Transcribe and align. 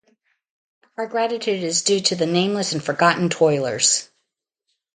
Our 0.97 1.05
gratitude 1.05 1.61
is 1.63 1.83
due 1.83 1.99
to 1.99 2.15
the 2.15 2.25
nameless 2.25 2.73
and 2.73 2.83
forgotten 2.83 3.29
toilers. 3.29 4.09